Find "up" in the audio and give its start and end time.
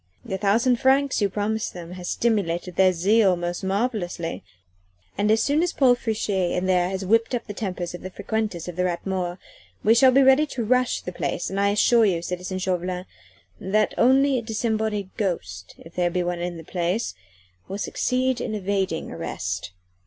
7.35-7.45